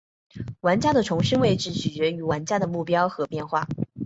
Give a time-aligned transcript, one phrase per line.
[0.61, 3.67] 玩家的重生位置取决于玩家的目标变化。